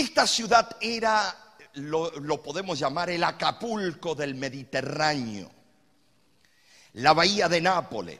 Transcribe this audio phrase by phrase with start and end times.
[0.00, 1.36] Esta ciudad era,
[1.74, 5.50] lo, podemos llamar el Acapulco del Mediterráneo,
[6.94, 8.18] la bahía de Nápoles,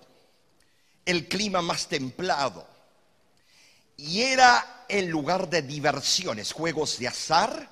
[1.06, 2.68] el clima más templado.
[3.96, 7.66] Y era el lugar de diversiones, juegos de azar.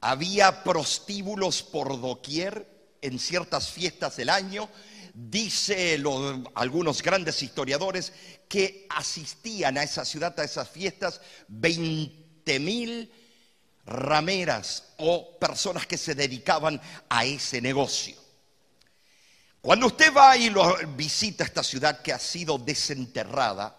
[0.00, 4.70] Había prostíbulos por doquier en ciertas fiestas del año.
[5.16, 6.02] Dice
[6.56, 8.12] algunos grandes historiadores
[8.48, 13.12] que asistían a esa ciudad, a esas fiestas, 20 mil
[13.86, 18.16] rameras o personas que se dedicaban a ese negocio.
[19.60, 23.74] Cuando usted va y lo visita esta ciudad que ha sido desenterrada,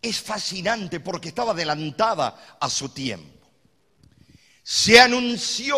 [0.00, 3.48] es fascinante porque estaba adelantada a su tiempo.
[4.62, 5.76] Se anunció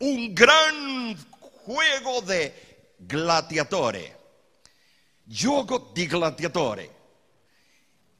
[0.00, 1.16] un gran
[1.64, 2.67] juego de
[2.98, 4.16] gladiatore,
[5.24, 6.96] gioco di gladiatore.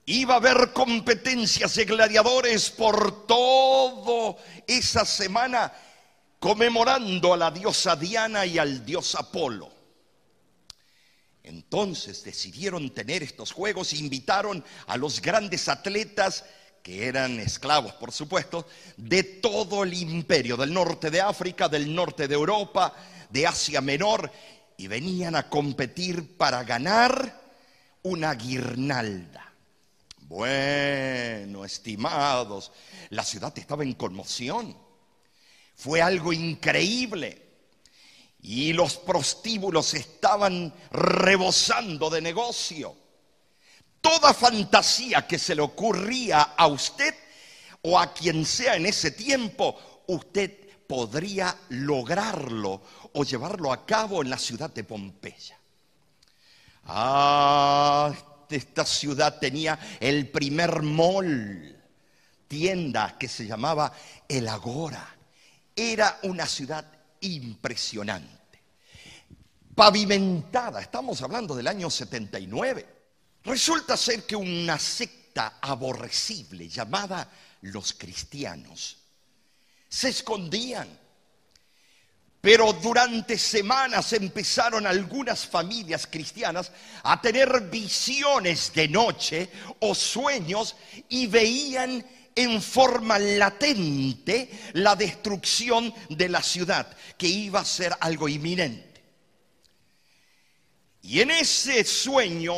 [0.04, 5.70] Iba a haber competencias de gladiadores por toda esa semana
[6.38, 9.70] conmemorando a la diosa Diana y al dios Apolo.
[11.42, 16.44] Entonces decidieron tener estos juegos e invitaron a los grandes atletas,
[16.82, 22.28] que eran esclavos por supuesto, de todo el imperio, del norte de África, del norte
[22.28, 22.94] de Europa,
[23.30, 24.30] de Asia Menor,
[24.78, 27.42] y venían a competir para ganar
[28.04, 29.52] una guirnalda.
[30.20, 32.70] Bueno, estimados,
[33.10, 34.76] la ciudad estaba en conmoción.
[35.74, 37.46] Fue algo increíble.
[38.40, 42.96] Y los prostíbulos estaban rebosando de negocio.
[44.00, 47.14] Toda fantasía que se le ocurría a usted
[47.82, 54.30] o a quien sea en ese tiempo, usted podría lograrlo o llevarlo a cabo en
[54.30, 55.56] la ciudad de Pompeya.
[56.86, 58.10] Ah,
[58.48, 61.76] esta ciudad tenía el primer mall,
[62.48, 63.92] tienda que se llamaba
[64.26, 65.14] El Agora.
[65.76, 66.90] Era una ciudad
[67.20, 68.62] impresionante,
[69.74, 72.96] pavimentada, estamos hablando del año 79.
[73.44, 77.30] Resulta ser que una secta aborrecible llamada
[77.60, 78.97] los cristianos
[79.88, 80.88] se escondían.
[82.40, 86.70] Pero durante semanas empezaron algunas familias cristianas
[87.02, 89.50] a tener visiones de noche
[89.80, 90.76] o sueños
[91.08, 92.04] y veían
[92.36, 99.02] en forma latente la destrucción de la ciudad, que iba a ser algo inminente.
[101.02, 102.54] Y en ese sueño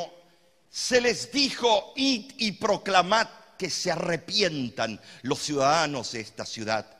[0.69, 7.00] se les dijo, id y proclamad que se arrepientan los ciudadanos de esta ciudad.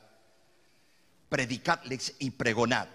[1.31, 2.89] Predicadles y pregonad.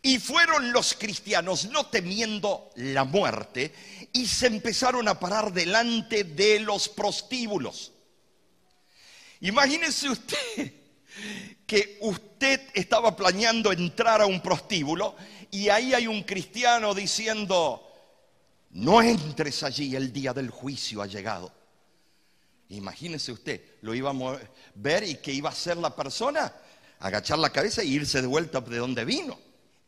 [0.00, 3.74] Y fueron los cristianos, no temiendo la muerte,
[4.10, 7.92] y se empezaron a parar delante de los prostíbulos.
[9.40, 10.72] Imagínese usted
[11.66, 15.14] que usted estaba planeando entrar a un prostíbulo
[15.50, 17.86] y ahí hay un cristiano diciendo,
[18.70, 21.52] no entres allí, el día del juicio ha llegado.
[22.70, 24.38] Imagínese usted, lo iba a
[24.74, 26.50] ver y que iba a hacer la persona,
[27.02, 29.38] agachar la cabeza e irse de vuelta de donde vino.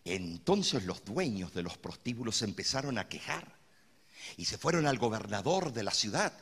[0.05, 3.57] Entonces los dueños de los prostíbulos empezaron a quejar
[4.37, 6.33] y se fueron al gobernador de la ciudad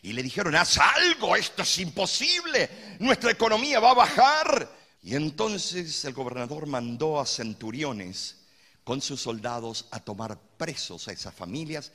[0.00, 4.82] y le dijeron, haz algo, esto es imposible, nuestra economía va a bajar.
[5.02, 8.36] Y entonces el gobernador mandó a centuriones
[8.84, 11.90] con sus soldados a tomar presos a esas familias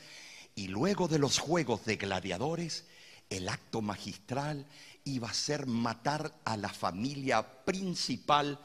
[0.54, 2.84] y luego de los juegos de gladiadores,
[3.30, 4.66] el acto magistral
[5.07, 8.59] iba a ser matar a la familia principal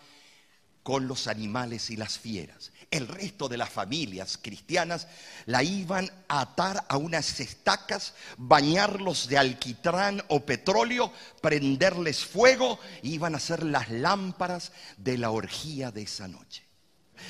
[0.83, 2.73] con los animales y las fieras.
[2.91, 5.07] El resto de las familias cristianas
[5.47, 13.35] la iban a atar a unas estacas, bañarlos de alquitrán o petróleo, prenderles fuego iban
[13.35, 16.72] a ser las lámparas de la orgía de esa noche.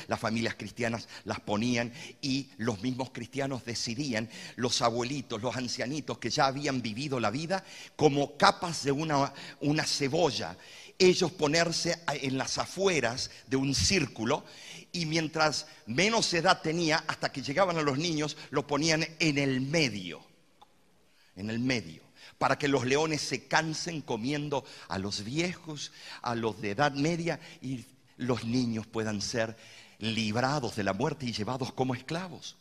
[0.09, 6.31] Las familias cristianas las ponían y los mismos cristianos decidían, los abuelitos, los ancianitos que
[6.31, 7.65] ya habían vivido la vida,
[7.97, 10.57] como capas de una, una cebolla,
[10.99, 14.45] ellos ponerse en las afueras de un círculo
[14.93, 19.61] y mientras menos edad tenía, hasta que llegaban a los niños, lo ponían en el
[19.61, 20.21] medio,
[21.35, 22.03] en el medio,
[22.39, 27.41] para que los leones se cansen comiendo a los viejos, a los de edad media
[27.61, 27.85] y
[28.19, 29.57] los niños puedan ser
[30.03, 32.57] librados de la muerte y llevados como esclavos.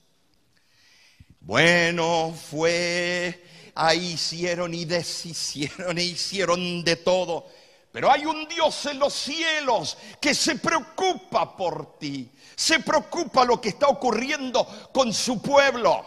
[1.39, 3.43] Bueno, fue,
[3.73, 7.47] ahí hicieron y deshicieron e hicieron de todo.
[7.91, 13.59] Pero hay un Dios en los cielos que se preocupa por ti, se preocupa lo
[13.59, 16.05] que está ocurriendo con su pueblo.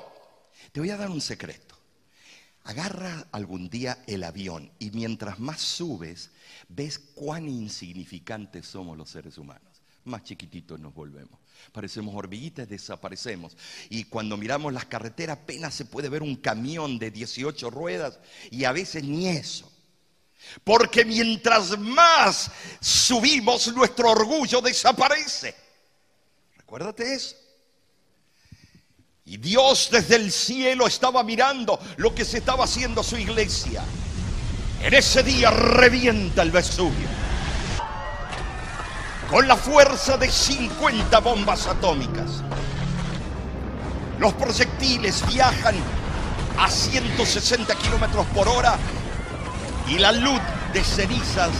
[0.71, 1.75] Te voy a dar un secreto.
[2.63, 6.31] Agarra algún día el avión y mientras más subes,
[6.69, 9.74] ves cuán insignificantes somos los seres humanos.
[10.05, 11.41] Más chiquititos nos volvemos.
[11.73, 13.57] Parecemos hormiguitas, desaparecemos.
[13.89, 18.19] Y cuando miramos las carreteras apenas se puede ver un camión de 18 ruedas
[18.51, 19.71] y a veces ni eso.
[20.63, 25.55] Porque mientras más subimos, nuestro orgullo desaparece.
[26.57, 27.37] Recuérdate eso.
[29.27, 33.83] Y Dios desde el cielo estaba mirando lo que se estaba haciendo su iglesia.
[34.83, 37.09] En ese día revienta el Vesubio.
[39.35, 42.41] Con la fuerza de 50 bombas atómicas.
[44.21, 45.75] Los proyectiles viajan
[46.57, 48.77] a 160 kilómetros por hora
[49.89, 50.39] y la luz
[50.73, 51.51] de cenizas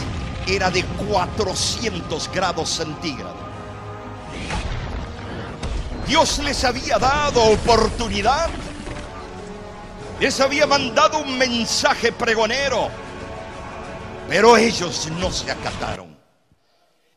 [0.47, 3.35] era de 400 grados centígrados.
[6.07, 8.51] Dios les había dado oportunidad.
[10.21, 12.89] Les había mandado un mensaje pregonero.
[14.29, 16.04] Pero ellos no se acataron.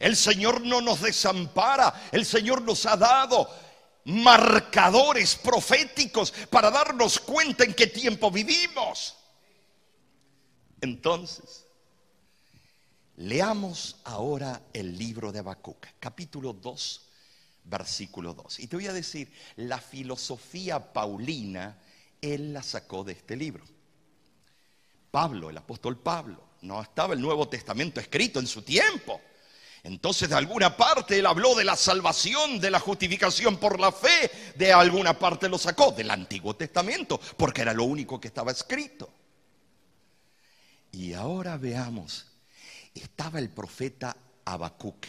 [0.07, 2.07] El Señor no nos desampara.
[2.13, 3.50] El Señor nos ha dado
[4.06, 9.18] marcadores proféticos para darnos cuenta en qué tiempo vivimos.
[10.80, 11.65] Entonces,
[13.18, 17.01] leamos ahora el libro de Habacuc, capítulo 2
[17.65, 18.62] versículo 2.
[18.62, 21.77] Y te voy a decir, la filosofía paulina,
[22.21, 23.65] él la sacó de este libro.
[25.12, 29.19] Pablo, el apóstol Pablo, no estaba el Nuevo Testamento escrito en su tiempo.
[29.88, 34.30] Entonces de alguna parte él habló de la salvación, de la justificación por la fe,
[34.56, 39.10] de alguna parte lo sacó del Antiguo Testamento, porque era lo único que estaba escrito.
[40.92, 42.25] Y ahora veamos,
[42.94, 45.06] estaba el profeta Habacuc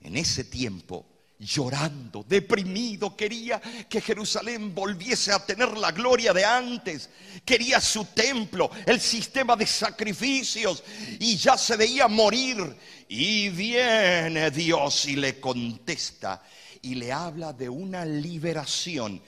[0.00, 1.04] en ese tiempo
[1.38, 7.10] llorando, deprimido, quería que Jerusalén volviese a tener la gloria de antes,
[7.44, 10.82] quería su templo, el sistema de sacrificios
[11.20, 12.76] y ya se veía morir.
[13.08, 16.42] Y viene Dios y le contesta
[16.82, 19.22] y le habla de una liberación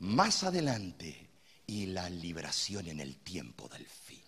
[0.00, 1.28] más adelante
[1.66, 4.20] y la liberación en el tiempo del fin.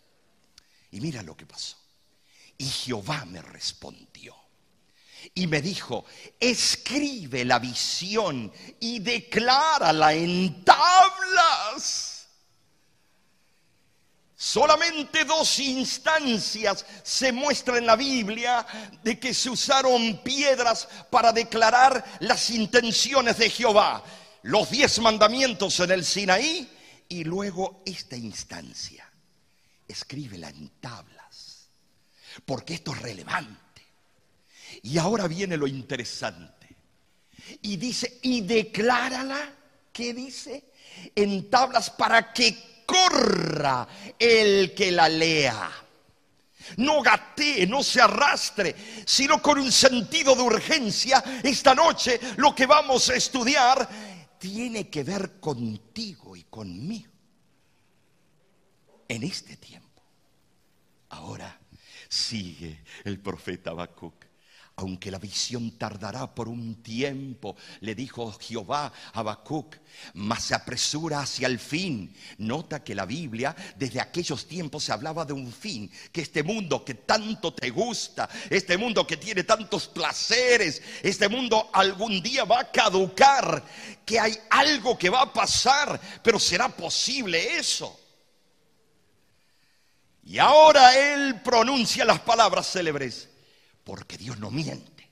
[0.93, 1.77] Y mira lo que pasó.
[2.57, 4.44] Y Jehová me respondió
[5.33, 6.05] y me dijo,
[6.39, 12.29] escribe la visión y declárala en tablas.
[14.37, 18.67] Solamente dos instancias se muestran en la Biblia
[19.03, 24.05] de que se usaron piedras para declarar las intenciones de Jehová.
[24.43, 26.71] Los diez mandamientos en el Sinaí
[27.09, 29.11] y luego esta instancia.
[29.89, 31.71] Escríbela en tablas,
[32.45, 33.64] porque esto es relevante.
[34.85, 36.77] Y ahora viene lo interesante.
[37.63, 39.51] Y dice, y declárala,
[39.91, 40.73] ¿qué dice?
[41.15, 43.89] En tablas para que corra
[44.19, 45.71] el que la lea.
[46.77, 48.77] No gatee, no se arrastre,
[49.07, 51.25] sino con un sentido de urgencia.
[51.43, 53.89] Esta noche lo que vamos a estudiar
[54.39, 57.11] tiene que ver contigo y conmigo.
[59.09, 60.03] En este tiempo.
[61.09, 61.59] Ahora
[62.07, 64.34] sigue el profeta Habacuc
[64.77, 69.77] aunque la visión tardará por un tiempo, le dijo Jehová a Habacuc,
[70.15, 72.13] mas se apresura hacia el fin.
[72.39, 76.85] Nota que la Biblia desde aquellos tiempos se hablaba de un fin, que este mundo
[76.85, 82.61] que tanto te gusta, este mundo que tiene tantos placeres, este mundo algún día va
[82.61, 83.65] a caducar,
[84.05, 88.01] que hay algo que va a pasar, pero será posible eso.
[90.25, 93.29] Y ahora él pronuncia las palabras célebres
[93.85, 95.09] porque Dios no miente.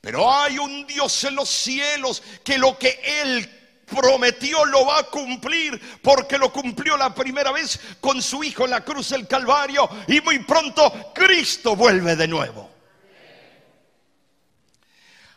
[0.00, 3.48] Pero hay un Dios en los cielos que lo que Él
[3.84, 8.70] prometió lo va a cumplir porque lo cumplió la primera vez con su Hijo en
[8.70, 12.70] la cruz del Calvario y muy pronto Cristo vuelve de nuevo.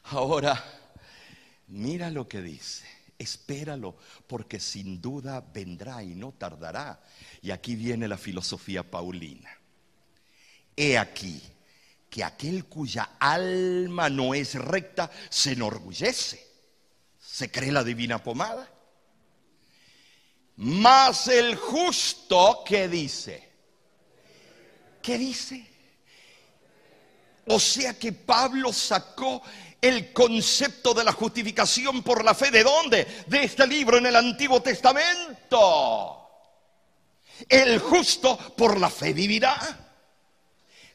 [0.03, 0.63] Ahora,
[1.67, 2.85] mira lo que dice,
[3.17, 3.95] espéralo
[4.27, 7.01] porque sin duda vendrá y no tardará.
[7.41, 9.49] Y aquí viene la filosofía paulina.
[10.75, 11.41] He aquí,
[12.11, 16.45] que aquel cuya alma no es recta se enorgullece,
[17.17, 18.69] se cree la divina pomada.
[20.57, 23.49] Mas el justo, ¿qué dice?
[25.01, 25.65] ¿Qué dice?
[27.47, 29.41] O sea que Pablo sacó
[29.79, 32.51] el concepto de la justificación por la fe.
[32.51, 33.23] ¿De dónde?
[33.25, 36.27] De este libro en el Antiguo Testamento.
[37.47, 39.90] El justo por la fe vivirá.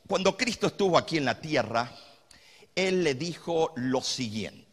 [0.07, 1.93] Cuando Cristo estuvo aquí en la tierra,
[2.75, 4.65] Él le dijo lo siguiente.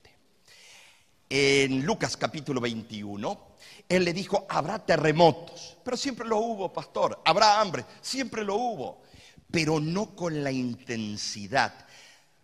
[1.29, 3.53] en Lucas capítulo 21,
[3.89, 9.03] él le dijo, habrá terremotos, pero siempre lo hubo, pastor, habrá hambre, siempre lo hubo,
[9.49, 11.73] pero no con la intensidad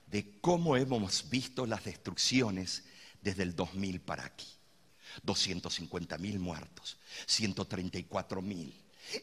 [0.07, 2.85] de cómo hemos visto las destrucciones
[3.21, 4.47] desde el 2000 para aquí.
[5.23, 8.73] 250 mil muertos, 134 mil.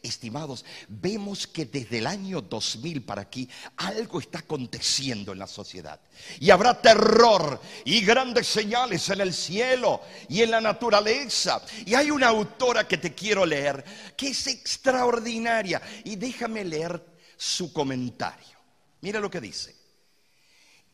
[0.02, 6.00] Estimados, vemos que desde el año 2000 para aquí algo está aconteciendo en la sociedad.
[6.40, 11.62] Y habrá terror y grandes señales en el cielo y en la naturaleza.
[11.84, 13.84] Y hay una autora que te quiero leer
[14.16, 15.80] que es extraordinaria.
[16.04, 17.04] Y déjame leer
[17.36, 18.56] su comentario.
[19.00, 19.75] Mira lo que dice.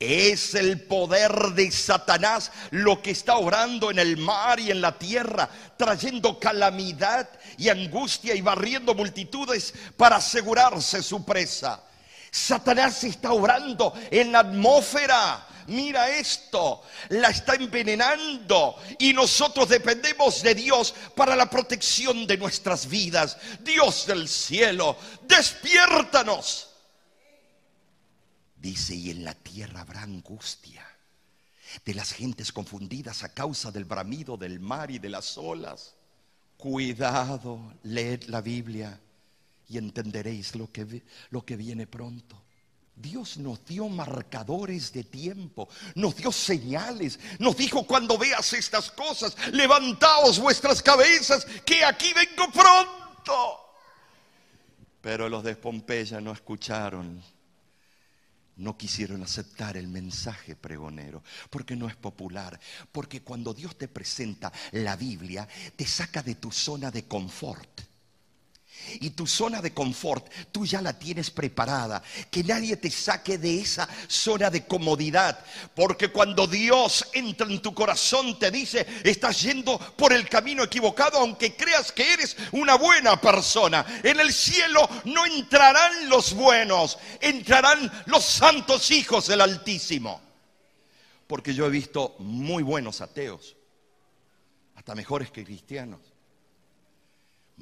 [0.04, 4.98] Es el poder de Satanás lo que está orando en el mar y en la
[4.98, 11.84] tierra, trayendo calamidad y angustia y barriendo multitudes para asegurarse su presa.
[12.32, 15.46] Satanás está orando en la atmósfera.
[15.68, 22.88] Mira esto, la está envenenando y nosotros dependemos de Dios para la protección de nuestras
[22.88, 23.36] vidas.
[23.60, 24.96] Dios del cielo,
[25.28, 26.71] despiértanos
[28.62, 30.86] Dice, y en la tierra habrá angustia
[31.84, 35.96] de las gentes confundidas a causa del bramido del mar y de las olas.
[36.56, 39.00] Cuidado, leed la Biblia
[39.68, 42.40] y entenderéis lo que, lo que viene pronto.
[42.94, 49.36] Dios nos dio marcadores de tiempo, nos dio señales, nos dijo cuando veas estas cosas,
[49.52, 53.58] levantaos vuestras cabezas, que aquí vengo pronto.
[55.00, 57.20] Pero los de Pompeya no escucharon
[58.56, 62.58] no quisieron aceptar el mensaje pregonero, porque no es popular,
[62.90, 67.91] porque cuando Dios te presenta la Biblia, te saca de tu zona de confort
[69.00, 72.02] y tu zona de confort, tú ya la tienes preparada.
[72.30, 75.44] Que nadie te saque de esa zona de comodidad.
[75.74, 81.18] Porque cuando Dios entra en tu corazón, te dice, estás yendo por el camino equivocado,
[81.18, 83.84] aunque creas que eres una buena persona.
[84.02, 90.20] En el cielo no entrarán los buenos, entrarán los santos hijos del Altísimo.
[91.26, 93.56] Porque yo he visto muy buenos ateos,
[94.74, 96.11] hasta mejores que cristianos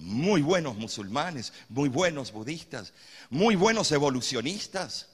[0.00, 2.92] muy buenos musulmanes, muy buenos budistas,
[3.28, 5.09] muy buenos evolucionistas,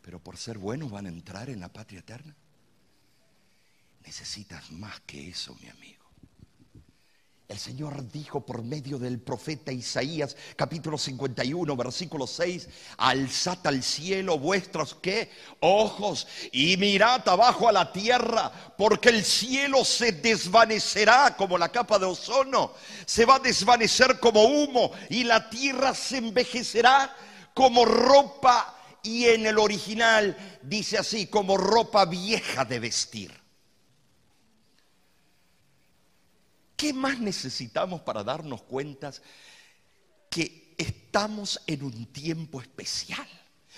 [0.00, 2.34] pero por ser buenos van a entrar en la patria eterna.
[4.04, 6.01] Necesitas más que eso, mi amigo.
[7.52, 12.66] El Señor dijo por medio del profeta Isaías, capítulo 51, versículo 6,
[12.96, 15.30] alzad al cielo vuestros ¿qué?
[15.60, 21.98] ojos y mirad abajo a la tierra, porque el cielo se desvanecerá como la capa
[21.98, 22.72] de ozono,
[23.04, 27.14] se va a desvanecer como humo y la tierra se envejecerá
[27.52, 33.41] como ropa y en el original dice así, como ropa vieja de vestir.
[36.82, 39.12] ¿Qué más necesitamos para darnos cuenta
[40.28, 43.28] que estamos en un tiempo especial?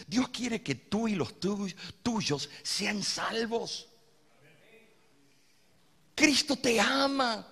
[0.07, 3.89] Dios quiere que tú y los tuyos, sean salvos.
[6.15, 7.47] Cristo te ama.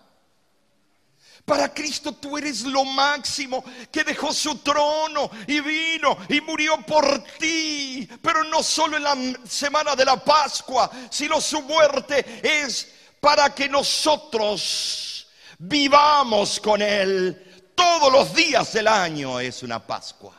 [1.44, 7.23] Para Cristo tú eres lo máximo, que dejó su trono y vino y murió por
[7.38, 8.09] ti.
[8.23, 12.90] Pero no solo en la semana de la Pascua, sino su muerte es
[13.21, 15.11] para que nosotros
[15.62, 17.73] vivamos con Él.
[17.75, 20.37] Todos los días del año es una Pascua.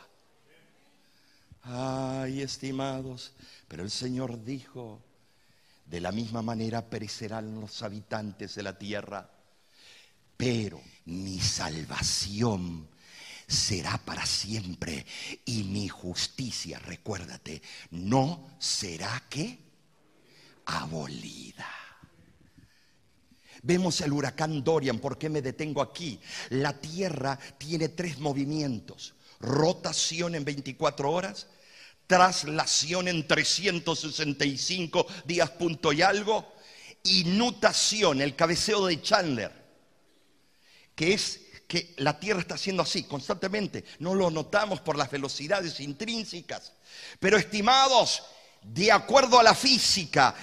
[1.62, 3.32] Ay, estimados,
[3.66, 5.02] pero el Señor dijo,
[5.86, 9.30] de la misma manera perecerán los habitantes de la tierra,
[10.36, 12.88] pero mi salvación
[13.46, 15.06] será para siempre
[15.46, 19.58] y mi justicia, recuérdate, no será que
[20.66, 21.83] abolida.
[23.64, 26.20] Vemos el huracán Dorian, ¿por qué me detengo aquí?
[26.50, 29.14] La Tierra tiene tres movimientos.
[29.40, 31.46] Rotación en 24 horas,
[32.06, 36.52] traslación en 365 días punto y algo,
[37.02, 39.52] y nutación, el cabeceo de Chandler,
[40.94, 43.86] que es que la Tierra está haciendo así constantemente.
[43.98, 46.74] No lo notamos por las velocidades intrínsecas.
[47.18, 48.24] Pero estimados,
[48.62, 50.34] de acuerdo a la física,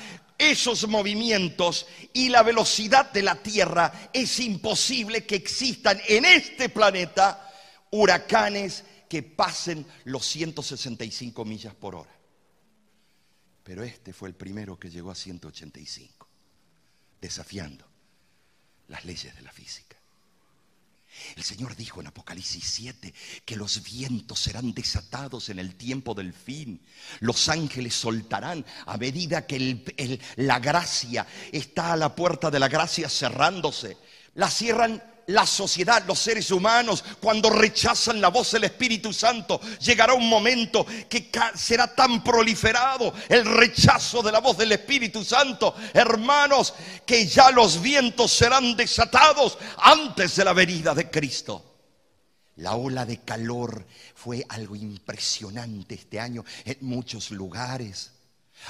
[0.42, 7.48] esos movimientos y la velocidad de la Tierra, es imposible que existan en este planeta
[7.92, 12.16] huracanes que pasen los 165 millas por hora.
[13.64, 16.28] Pero este fue el primero que llegó a 185,
[17.22, 17.86] desafiando
[18.88, 20.01] las leyes de la física.
[21.36, 23.14] El Señor dijo en Apocalipsis 7
[23.46, 26.82] que los vientos serán desatados en el tiempo del fin.
[27.20, 33.10] Los ángeles soltarán a medida que la gracia está a la puerta de la gracia
[33.10, 33.98] cerrándose.
[34.36, 40.14] La cierran la sociedad, los seres humanos, cuando rechazan la voz del Espíritu Santo, llegará
[40.14, 46.74] un momento que será tan proliferado el rechazo de la voz del Espíritu Santo, hermanos,
[47.06, 51.66] que ya los vientos serán desatados antes de la venida de Cristo.
[52.58, 58.12] La ola de calor fue algo impresionante este año en muchos lugares.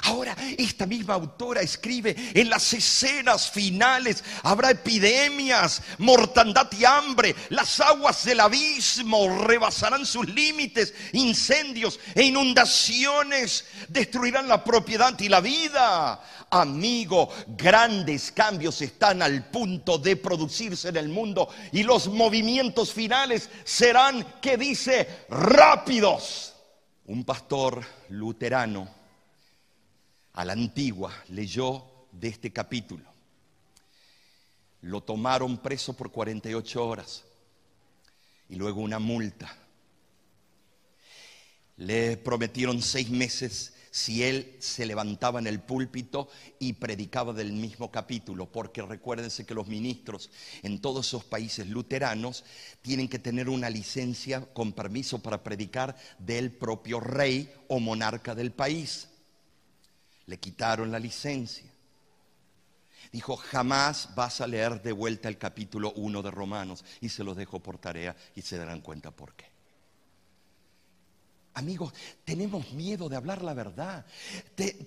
[0.03, 7.79] Ahora, esta misma autora escribe, en las escenas finales habrá epidemias, mortandad y hambre, las
[7.81, 16.23] aguas del abismo rebasarán sus límites, incendios e inundaciones destruirán la propiedad y la vida.
[16.49, 23.49] Amigo, grandes cambios están al punto de producirse en el mundo y los movimientos finales
[23.65, 26.53] serán, que dice, rápidos.
[27.05, 29.00] Un pastor luterano
[30.33, 33.05] a la antigua leyó de este capítulo.
[34.81, 37.23] Lo tomaron preso por 48 horas
[38.49, 39.55] y luego una multa.
[41.77, 47.91] Le prometieron seis meses si él se levantaba en el púlpito y predicaba del mismo
[47.91, 50.29] capítulo, porque recuérdense que los ministros
[50.63, 52.45] en todos esos países luteranos
[52.81, 58.51] tienen que tener una licencia con permiso para predicar del propio rey o monarca del
[58.51, 59.10] país
[60.31, 61.69] le quitaron la licencia.
[63.11, 67.35] Dijo, jamás vas a leer de vuelta el capítulo 1 de Romanos y se los
[67.35, 69.50] dejo por tarea y se darán cuenta por qué.
[71.53, 71.93] Amigos,
[72.23, 74.05] tenemos miedo de hablar la verdad.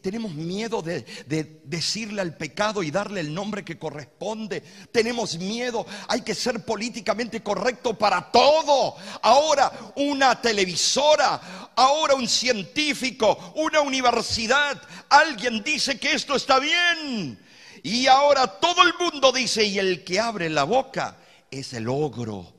[0.00, 4.62] tenemos miedo de, de, decirle al pecado y darle el nombre que corresponde.
[4.90, 5.86] Tenemos miedo.
[6.08, 8.96] Hay que ser políticamente correcto para todo.
[9.20, 14.80] Ahora una televisora, ahora un científico, una universidad.
[15.10, 17.38] Alguien dice que esto está bien.
[17.82, 21.18] Y ahora todo el mundo dice, y el que abre la boca
[21.50, 22.54] es el ogro.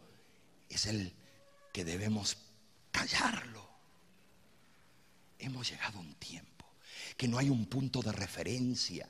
[0.69, 1.11] Es el
[1.73, 2.37] que debemos
[2.91, 3.54] callarlo.
[5.45, 6.65] Hemos llegado a un tiempo
[7.15, 9.07] que no hay un punto de referencia.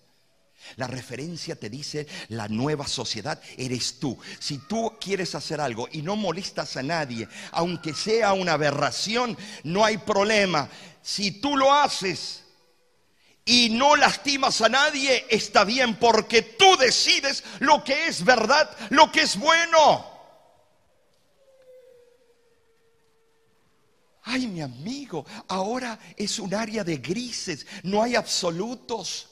[0.75, 4.19] La referencia te dice la nueva sociedad eres tú.
[4.39, 9.85] Si tú quieres hacer algo y no molestas a nadie, aunque sea una aberración, no
[9.85, 10.69] hay problema.
[11.01, 12.43] Si tú lo haces
[13.45, 19.09] y no lastimas a nadie, está bien porque tú decides lo que es verdad, lo
[19.09, 20.14] que es bueno.
[24.27, 29.29] Ay, mi amigo, ahora es un área de grises, no hay absolutos.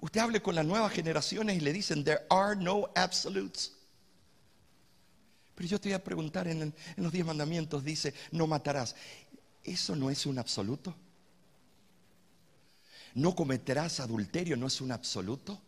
[0.00, 3.72] Usted hable con las nuevas generaciones y le dicen, there are no absolutes.
[5.54, 8.94] Pero yo te voy a preguntar, en, en los diez mandamientos dice, no matarás.
[9.64, 10.94] ¿Eso no es un absoluto?
[13.14, 14.56] ¿No cometerás adulterio?
[14.56, 15.60] ¿No es un absoluto?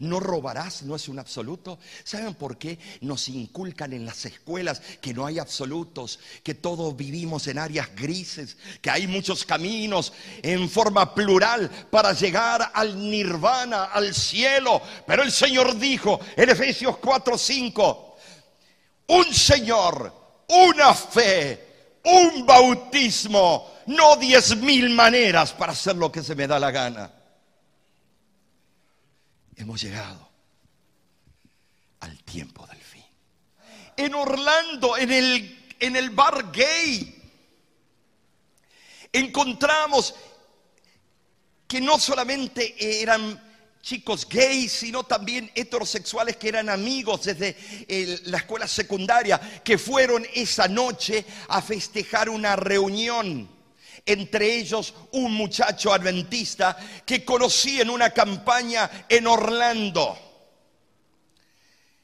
[0.00, 1.78] No robarás, no es un absoluto.
[2.04, 7.46] ¿Saben por qué nos inculcan en las escuelas que no hay absolutos, que todos vivimos
[7.46, 14.14] en áreas grises, que hay muchos caminos en forma plural para llegar al nirvana, al
[14.14, 14.82] cielo?
[15.06, 18.16] Pero el Señor dijo en Efesios 4:5,
[19.08, 26.34] un Señor, una fe, un bautismo, no diez mil maneras para hacer lo que se
[26.34, 27.15] me da la gana
[29.56, 30.28] hemos llegado
[32.00, 33.04] al tiempo del fin.
[33.96, 37.22] En Orlando, en el, en el bar gay,
[39.12, 40.14] encontramos
[41.66, 43.42] que no solamente eran
[43.80, 47.56] chicos gays, sino también heterosexuales que eran amigos desde
[48.24, 53.55] la escuela secundaria, que fueron esa noche a festejar una reunión
[54.06, 60.16] entre ellos un muchacho adventista que conocí en una campaña en Orlando.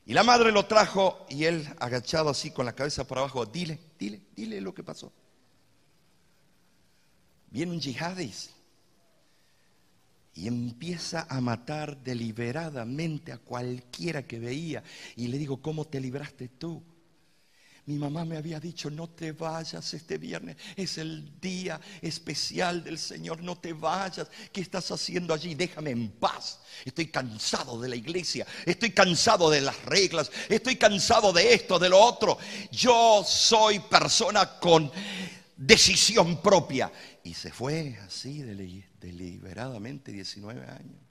[0.04, 3.78] Y la madre lo trajo y él agachado así con la cabeza por abajo, dile,
[3.98, 5.12] dile, dile lo que pasó.
[7.50, 8.50] Viene un yihadis
[10.34, 14.82] y empieza a matar deliberadamente a cualquiera que veía.
[15.16, 16.82] Y le digo, ¿cómo te libraste tú?
[17.84, 22.96] Mi mamá me había dicho, no te vayas este viernes, es el día especial del
[22.96, 24.28] Señor, no te vayas.
[24.52, 25.56] ¿Qué estás haciendo allí?
[25.56, 26.60] Déjame en paz.
[26.84, 31.88] Estoy cansado de la iglesia, estoy cansado de las reglas, estoy cansado de esto, de
[31.88, 32.38] lo otro.
[32.70, 34.90] Yo soy persona con
[35.56, 36.92] decisión propia.
[37.24, 41.01] Y se fue así deliberadamente 19 años.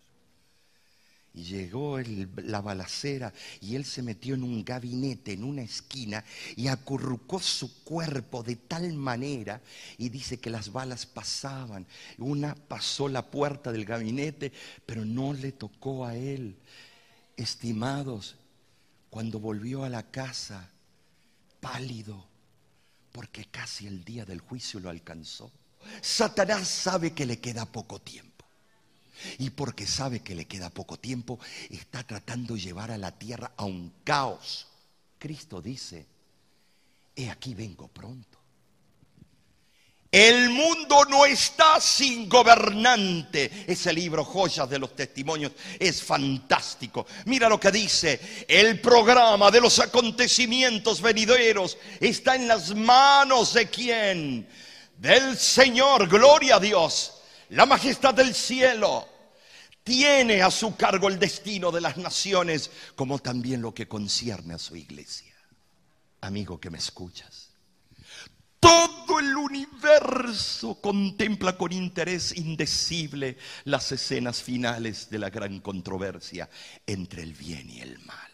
[1.34, 6.26] Y llegó la balacera y él se metió en un gabinete, en una esquina,
[6.58, 9.62] y acurrucó su cuerpo de tal manera,
[9.98, 11.88] y dice que las balas pasaban.
[12.18, 14.52] Una pasó la puerta del gabinete,
[14.86, 16.58] pero no le tocó a él.
[17.38, 18.36] Estimados,
[19.10, 20.70] cuando volvió a la casa,
[21.62, 22.28] pálido,
[23.12, 25.52] porque casi el día del juicio lo alcanzó.
[26.02, 28.31] Satanás sabe que le queda poco tiempo.
[29.40, 33.52] Y porque sabe que le queda poco tiempo, está tratando de llevar a la tierra
[33.58, 34.68] a un caos.
[35.18, 36.06] Cristo dice,
[37.16, 38.42] he aquí vengo pronto.
[40.12, 43.50] El mundo no está sin gobernante.
[43.66, 47.08] Ese libro, Joyas de los Testimonios, es fantástico.
[47.26, 48.46] Mira lo que dice.
[48.46, 54.50] El programa de los acontecimientos venideros está en las manos de quién?
[54.98, 56.10] Del Señor.
[56.10, 57.14] Gloria a Dios.
[57.48, 59.08] La majestad del cielo
[59.92, 64.58] tiene a su cargo el destino de las naciones, como también lo que concierne a
[64.58, 65.34] su iglesia.
[66.22, 67.50] Amigo que me escuchas,
[68.58, 76.50] todo el universo contempla con interés indecible las escenas finales de la gran controversia
[76.88, 78.31] entre el bien y el mal.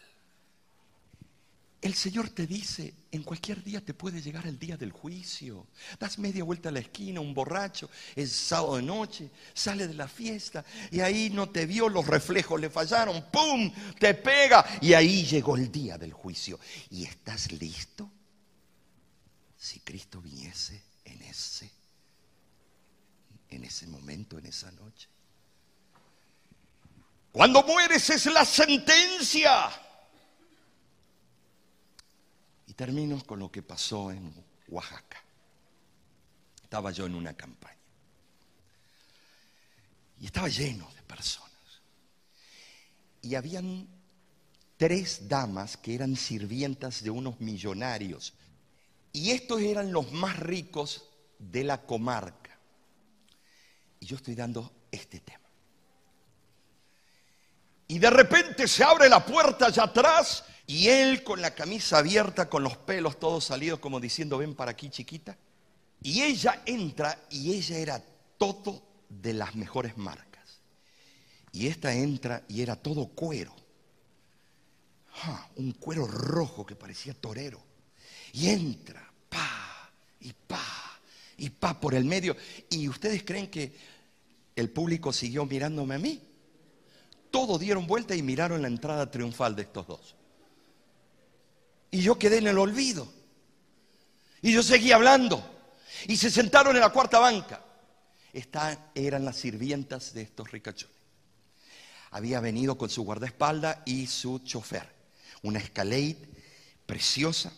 [1.80, 5.68] El Señor te dice, en cualquier día te puede llegar el día del juicio.
[6.00, 10.08] Das media vuelta a la esquina, un borracho, es sábado de noche, sale de la
[10.08, 13.72] fiesta y ahí no te vio, los reflejos le fallaron, ¡pum!
[13.96, 16.58] Te pega y ahí llegó el día del juicio.
[16.90, 18.10] ¿Y estás listo?
[19.56, 21.70] Si Cristo viniese en ese,
[23.50, 25.08] en ese momento, en esa noche.
[27.30, 29.70] Cuando mueres es la sentencia.
[32.78, 34.32] Termino con lo que pasó en
[34.68, 35.20] Oaxaca.
[36.62, 37.74] Estaba yo en una campaña.
[40.20, 41.50] Y estaba lleno de personas.
[43.20, 43.88] Y habían
[44.76, 48.32] tres damas que eran sirvientas de unos millonarios.
[49.12, 51.02] Y estos eran los más ricos
[51.36, 52.56] de la comarca.
[53.98, 55.48] Y yo estoy dando este tema.
[57.88, 62.50] Y de repente se abre la puerta allá atrás y él con la camisa abierta,
[62.50, 65.34] con los pelos todos salidos, como diciendo, ven para aquí chiquita.
[66.02, 68.04] Y ella entra y ella era
[68.36, 70.60] todo de las mejores marcas.
[71.52, 73.56] Y esta entra y era todo cuero.
[75.22, 77.62] Ah, un cuero rojo que parecía torero.
[78.34, 81.00] Y entra, pa, y pa,
[81.38, 82.36] y pa por el medio.
[82.68, 83.74] ¿Y ustedes creen que
[84.54, 86.20] el público siguió mirándome a mí?
[87.30, 90.17] Todos dieron vuelta y miraron la entrada triunfal de estos dos.
[91.90, 93.10] Y yo quedé en el olvido.
[94.42, 95.42] Y yo seguí hablando.
[96.06, 97.64] Y se sentaron en la cuarta banca.
[98.32, 100.96] Estas eran las sirvientas de estos ricachones.
[102.10, 104.88] Había venido con su guardaespaldas y su chofer.
[105.42, 106.16] Una escalade
[106.86, 107.52] preciosa.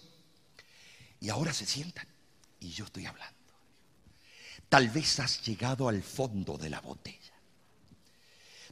[1.21, 2.07] Y ahora se sientan.
[2.61, 3.37] Y yo estoy hablando.
[4.69, 7.19] Tal vez has llegado al fondo de la botella.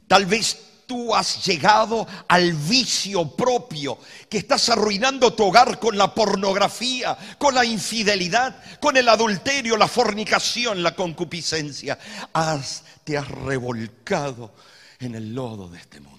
[0.07, 0.57] Tal vez
[0.89, 7.53] tú has llegado al vicio propio, que estás arruinando tu hogar con la pornografía, con
[7.53, 11.99] la infidelidad, con el adulterio, la fornicación, la concupiscencia.
[12.33, 14.51] Has, te has revolcado
[14.99, 16.17] en el lodo de este mundo.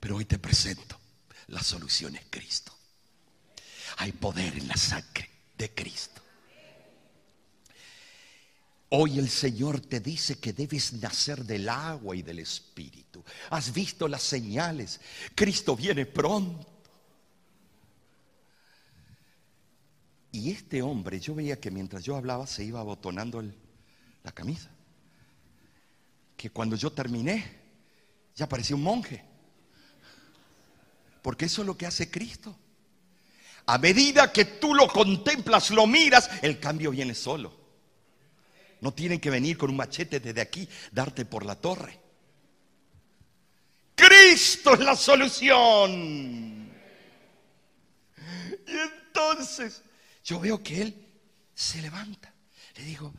[0.00, 0.98] Pero hoy te presento,
[1.48, 2.72] la solución es Cristo.
[3.98, 6.17] Hay poder en la sangre de Cristo.
[8.90, 13.22] Hoy el Señor te dice que debes nacer del agua y del Espíritu.
[13.50, 15.00] Has visto las señales.
[15.34, 16.66] Cristo viene pronto.
[20.32, 23.42] Y este hombre, yo veía que mientras yo hablaba se iba abotonando
[24.22, 24.70] la camisa.
[26.36, 27.44] Que cuando yo terminé,
[28.36, 29.22] ya parecía un monje.
[31.20, 32.56] Porque eso es lo que hace Cristo.
[33.66, 37.57] A medida que tú lo contemplas, lo miras, el cambio viene solo.
[38.80, 41.98] No tienen que venir con un machete desde aquí, darte por la torre.
[43.94, 46.70] Cristo es la solución.
[48.66, 49.82] Y entonces
[50.24, 51.06] yo veo que él
[51.54, 52.32] se levanta.
[52.76, 53.12] Le digo,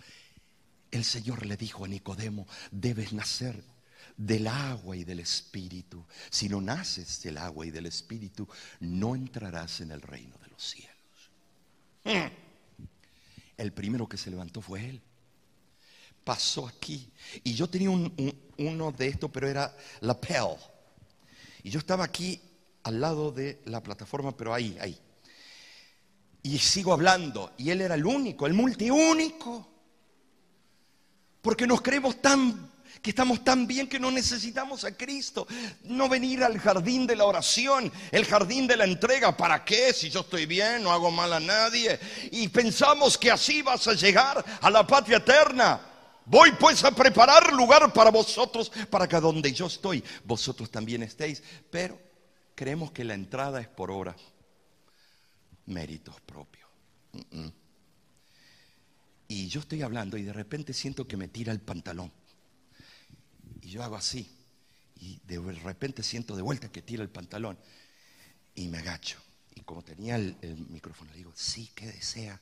[0.92, 3.62] el Señor le dijo a Nicodemo, debes nacer
[4.16, 6.06] del agua y del espíritu.
[6.30, 8.48] Si no naces del agua y del espíritu,
[8.80, 10.90] no entrarás en el reino de los cielos.
[12.06, 12.34] Hmm.
[13.58, 15.02] El primero que se levantó fue él
[16.24, 17.12] pasó aquí.
[17.44, 20.56] Y yo tenía uno de estos, pero era la lapel.
[21.64, 22.42] Y yo estaba aquí
[22.84, 24.98] al lado de la plataforma, pero ahí, ahí.
[26.44, 27.52] Y sigo hablando.
[27.58, 29.68] Y él era el único, el multiúnico.
[31.42, 32.70] Porque nos creemos tan
[33.02, 35.48] que estamos tan bien que no necesitamos a Cristo.
[35.84, 39.36] No venir al jardín de la oración, el jardín de la entrega.
[39.36, 39.94] ¿Para qué?
[39.94, 42.00] Si yo estoy bien, no hago mal a nadie.
[42.32, 45.89] Y pensamos que así vas a llegar a la patria eterna.
[46.30, 51.42] Voy pues a preparar lugar para vosotros, para que donde yo estoy, vosotros también estéis.
[51.72, 52.00] Pero
[52.54, 54.16] creemos que la entrada es por hora.
[55.66, 56.70] Méritos propios.
[59.28, 62.12] Y yo estoy hablando y de repente siento que me tira el pantalón.
[63.62, 64.30] Y yo hago así.
[64.98, 67.58] Y de repente siento de vuelta que tira el pantalón.
[68.54, 69.18] Y me agacho.
[69.56, 70.36] Y como tenía el,
[70.70, 72.40] micrófono, le digo, sí, ¿qué desea?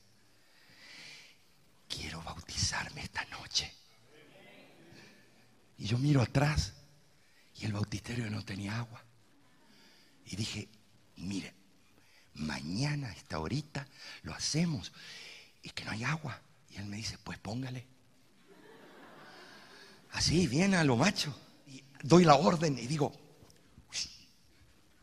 [1.88, 3.74] Quiero bautizarme esta noche.
[5.78, 6.74] Y yo miro atrás
[7.56, 9.04] y el bautisterio no tenía agua.
[10.26, 10.68] Y dije,
[11.18, 11.54] mire,
[12.34, 13.88] mañana esta horita
[14.24, 14.92] lo hacemos
[15.62, 16.42] y que no hay agua
[16.78, 17.86] él me dice, pues póngale.
[20.12, 21.36] Así, viene a lo macho.
[21.68, 23.12] Y doy la orden y digo,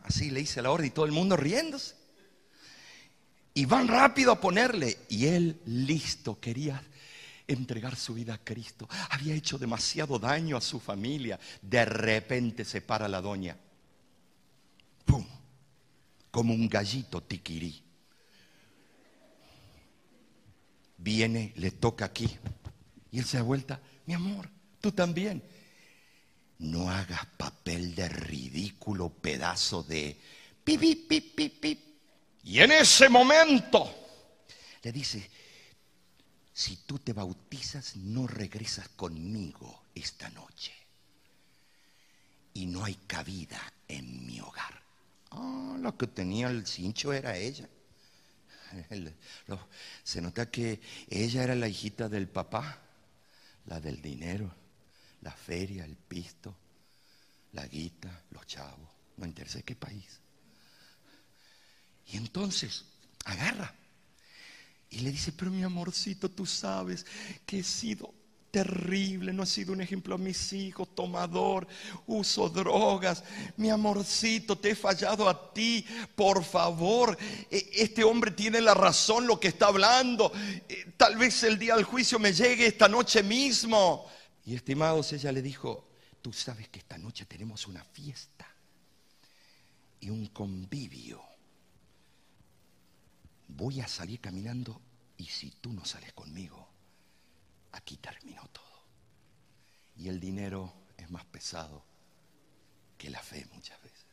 [0.05, 1.97] así le hice la orden y todo el mundo riéndose.
[3.55, 4.99] Y van rápido a ponerle.
[5.09, 6.83] Y él listo, quería
[7.47, 8.89] entregar su vida a Cristo.
[9.11, 11.39] Había hecho demasiado daño a su familia.
[11.63, 13.57] De repente se para la doña.
[15.05, 15.25] ¡Pum!
[16.31, 17.85] Como un gallito tiquirí.
[21.05, 22.29] viene, le toca aquí.
[23.13, 24.49] Y él se da vuelta, mi amor,
[24.81, 25.43] tú también.
[26.59, 30.19] No hagas papel de ridículo pedazo de
[30.65, 31.94] pipi, pipi, pipi.
[32.45, 33.91] Y en ese momento
[34.83, 35.31] le dice,
[36.53, 40.73] si tú te bautizas, no regresas conmigo esta noche.
[42.53, 44.83] Y no hay cabida en mi hogar.
[45.31, 47.69] Ah, lo que tenía el cincho era ella.
[50.05, 52.79] Se nota que ella era la hijita del papá,
[53.67, 54.55] la del dinero,
[55.23, 56.55] la feria, el pisto,
[57.53, 60.21] la guita, los chavos, no interesa qué país.
[62.07, 62.85] Y entonces
[63.25, 63.75] agarra
[64.91, 67.05] y le dice, pero mi amorcito, tú sabes
[67.45, 68.15] que he sido
[68.55, 71.67] terrible, no he sido un ejemplo a mis hijos, tomador,
[72.07, 73.25] uso drogas.
[73.57, 77.19] Mi amorcito, te he fallado a ti, por favor.
[77.51, 80.33] E, este hombre tiene la razón lo que está hablando.
[80.69, 84.07] E, tal vez el día del juicio me llegue esta noche mismo.
[84.47, 85.89] Y estimados, ella le dijo,
[86.23, 88.47] tú sabes que esta noche tenemos una fiesta
[89.99, 91.34] y un convivio.
[93.49, 94.81] Voy a salir caminando
[95.17, 96.69] y si tú no sales conmigo,
[97.73, 98.65] aquí terminó todo.
[99.97, 101.85] Y el dinero es más pesado
[102.99, 104.05] que la fe muchas veces.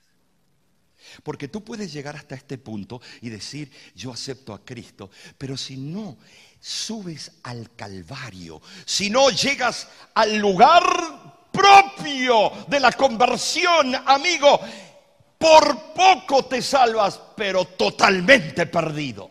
[1.24, 5.78] Porque tú puedes llegar hasta este punto y decir, yo acepto a Cristo, pero si
[5.78, 6.18] no
[6.60, 14.60] subes al Calvario, si no llegas al lugar propio de la conversión, amigo,
[15.42, 19.30] por poco te salvas, pero totalmente perdido.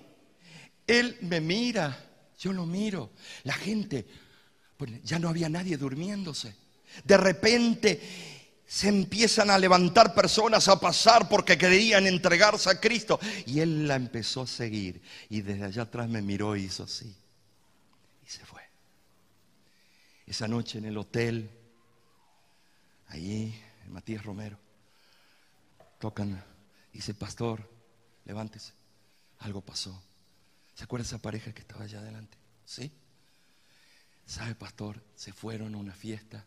[0.87, 3.12] Él me mira yo lo miro.
[3.44, 4.07] La gente,
[4.77, 6.57] pues ya no había nadie durmiéndose.
[7.05, 8.01] De repente
[8.66, 13.20] se empiezan a levantar personas a pasar porque querían entregarse a Cristo.
[13.46, 15.03] Y él la empezó a seguir.
[15.29, 17.14] Y desde allá atrás me miró y hizo así.
[18.27, 18.62] Y se fue.
[20.27, 21.51] Esa noche en el hotel,
[23.09, 24.59] allí, en Matías Romero,
[26.00, 26.42] tocan,
[26.92, 27.70] dice, pastor,
[28.24, 28.72] levántese.
[29.38, 30.02] Algo pasó.
[30.74, 32.36] ¿Se acuerda esa pareja que estaba allá adelante?
[32.64, 32.90] ¿Sí?
[34.26, 35.00] ¿Sabe, pastor?
[35.14, 36.44] Se fueron a una fiesta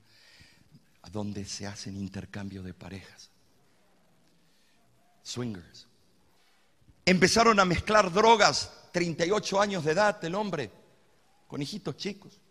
[1.11, 3.29] donde se hacen intercambio de parejas.
[5.21, 5.87] Swingers.
[7.05, 10.71] Empezaron a mezclar drogas, 38 años de edad el hombre,
[11.47, 12.41] con hijitos chicos.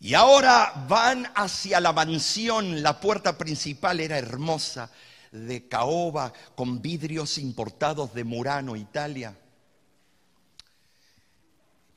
[0.00, 4.90] Y ahora van hacia la mansión, la puerta principal era hermosa,
[5.32, 9.36] de caoba, con vidrios importados de Murano, Italia.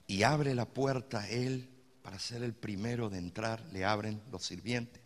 [0.07, 1.69] Y abre la puerta él
[2.01, 5.01] para ser el primero de entrar, le abren los sirvientes.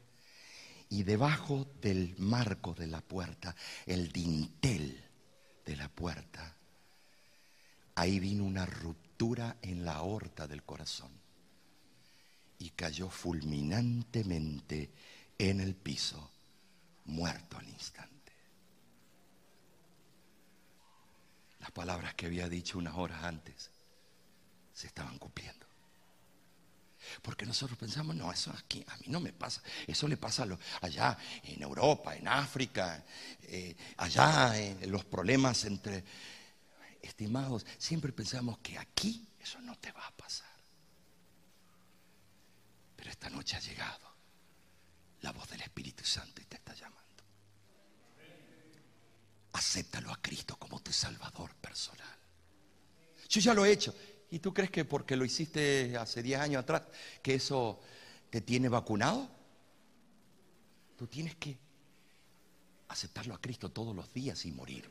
[0.90, 3.56] Y debajo del marco de la puerta,
[3.86, 5.04] el dintel
[5.66, 6.56] de la puerta,
[7.96, 11.25] ahí vino una ruptura en la aorta del corazón
[12.60, 14.92] y cayó fulminantemente
[15.38, 16.32] en el piso,
[17.06, 18.34] muerto al instante.
[21.60, 23.72] Las palabras que había dicho unas horas antes
[24.74, 25.66] se estaban cumpliendo.
[27.22, 29.62] Porque nosotros pensamos, no, eso aquí a mí no me pasa.
[29.88, 30.48] Eso le pasa
[30.82, 33.04] allá en Europa, en África,
[33.44, 36.04] eh, allá en los problemas entre
[37.02, 37.66] estimados.
[37.78, 40.55] Siempre pensamos que aquí eso no te va a pasar.
[43.06, 44.16] Pero esta noche ha llegado
[45.22, 47.24] la voz del Espíritu Santo y te está llamando.
[49.54, 52.18] Acéptalo a Cristo como tu Salvador personal.
[53.30, 53.94] Yo ya lo he hecho.
[54.32, 56.82] ¿Y tú crees que porque lo hiciste hace 10 años atrás,
[57.22, 57.80] que eso
[58.32, 59.30] te tiene vacunado?
[60.98, 61.60] Tú tienes que
[62.88, 64.90] aceptarlo a Cristo todos los días y morir.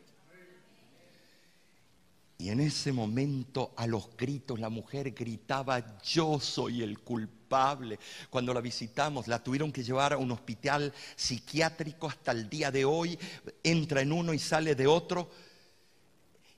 [2.36, 7.98] Y en ese momento a los gritos la mujer gritaba, yo soy el culpable.
[8.28, 12.84] Cuando la visitamos, la tuvieron que llevar a un hospital psiquiátrico hasta el día de
[12.84, 13.18] hoy,
[13.62, 15.30] entra en uno y sale de otro.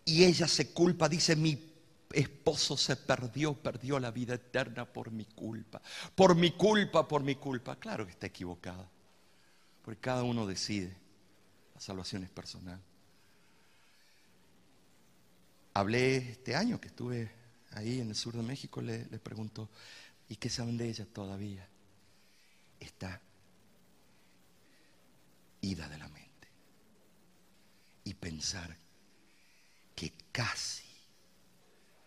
[0.05, 1.59] Y ella se culpa, dice, mi
[2.13, 5.83] esposo se perdió, perdió la vida eterna por mi culpa,
[6.15, 7.77] por mi culpa, por mi culpa.
[7.77, 8.89] Claro que está equivocada,
[9.83, 10.97] porque cada uno decide,
[11.75, 12.81] la salvación es personal.
[15.77, 17.31] Hablé este año que estuve
[17.73, 19.69] ahí en el sur de México, le, pregunto,
[20.27, 21.69] ¿y qué saben de ella todavía?
[22.81, 23.21] Está
[25.61, 26.49] ida de la mente.
[28.05, 28.75] Y pensar
[29.95, 30.89] que casi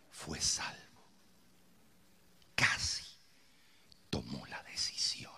[0.10, 1.03] fue salvo,
[2.55, 3.05] casi
[4.10, 5.29] tomó la decisión,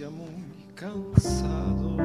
[0.00, 1.96] ya muy cansado.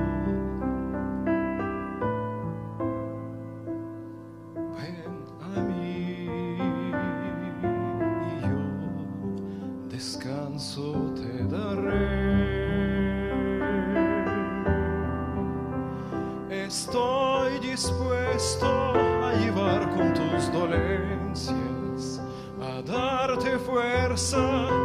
[4.76, 6.28] Ven a mí
[8.28, 8.60] y yo
[9.88, 12.26] descanso te daré.
[16.66, 22.20] Estoy dispuesto a llevar con tus dolencias,
[22.62, 24.85] a darte fuerza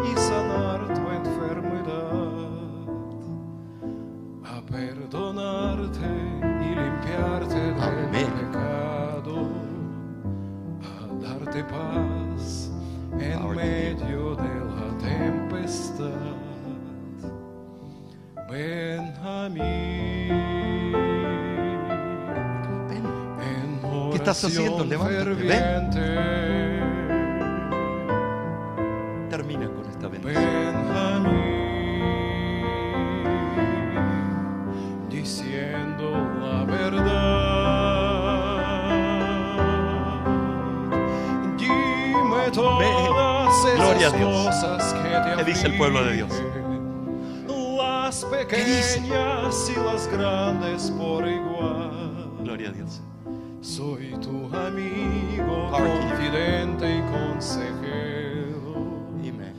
[5.10, 6.06] perdonarte
[6.62, 9.48] y limpiarte del pecado,
[10.82, 12.70] a darte paz
[13.18, 13.56] en Ahora.
[13.56, 16.36] medio de la tempestad.
[18.50, 20.28] Ven a mí.
[22.88, 23.04] Ven.
[23.42, 24.84] En ¿Qué estás haciendo?
[24.84, 26.59] Levántate, ven.
[44.04, 44.66] A Dios.
[45.36, 46.42] ¿Qué dice el pueblo de Dios?
[48.06, 48.24] Las
[48.64, 49.02] dice?
[52.42, 53.02] Gloria a Dios.
[53.60, 58.74] Soy tu amigo, confidente y consejero.
[59.20, 59.54] Amén.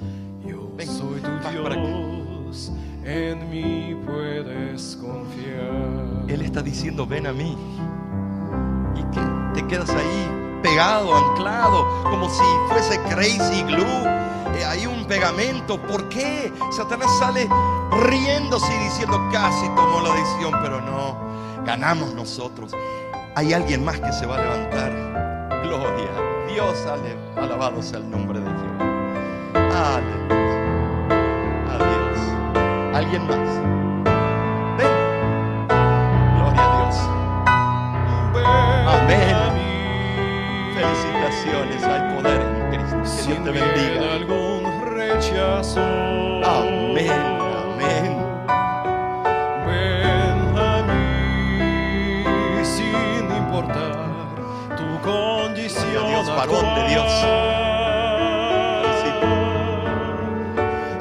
[0.46, 1.30] Yo Ven, soy tu.
[1.50, 2.72] Dios,
[3.04, 6.26] en mí puedes confiar.
[6.28, 7.56] Él está diciendo, ven a mí.
[8.96, 9.22] Y que
[9.62, 13.86] te quedas ahí pegado, anclado, como si fuese crazy glue.
[14.56, 15.82] Eh, hay un pegamento.
[15.82, 16.52] ¿Por qué?
[16.72, 17.48] Satanás sale
[18.06, 21.18] riéndose y diciendo, casi tomó la decisión, pero no.
[21.66, 22.72] Ganamos nosotros.
[23.36, 25.62] Hay alguien más que se va a levantar.
[25.64, 26.10] Gloria.
[26.48, 28.82] Dios, ale- alabado sea el nombre de Dios.
[29.74, 30.38] Aleluya.
[31.70, 32.96] Adiós.
[32.96, 33.81] Alguien más.
[41.42, 42.98] Felicitaciones al poder en Cristo.
[43.18, 44.14] Que Dios te bendiga.
[44.14, 44.64] algún
[44.96, 45.82] rechazo.
[45.82, 48.18] Amén, amén.
[49.66, 53.96] Ven a mí sin importar
[54.78, 56.08] tu condición.
[56.08, 57.12] Dios, varón de Dios.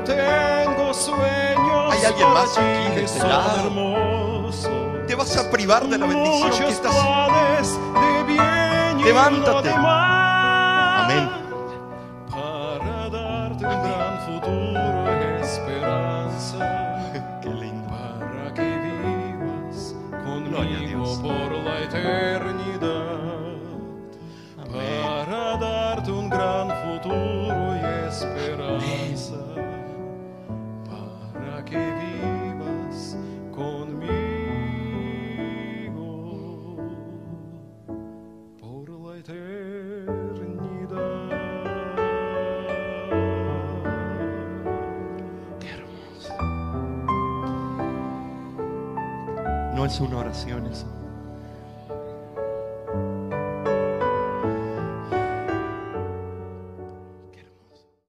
[0.06, 3.70] Tengo sueños ¿Hay alguien más aquí de este lado?
[5.06, 7.78] Te vas a privar de la bendición que estás.
[9.04, 10.19] Levántate.